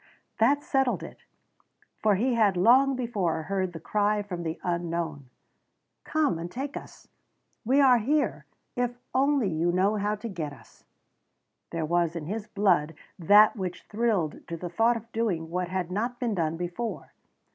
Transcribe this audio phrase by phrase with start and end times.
[0.39, 1.25] That settled it,
[1.99, 5.29] for he had long before heard the cry from the unknown:
[6.05, 7.07] "Come out and take us!
[7.65, 10.85] We are here if only you know how to get us."
[11.69, 15.91] There was in his blood that which thrilled to the thought of doing what had
[15.91, 17.13] not been done before.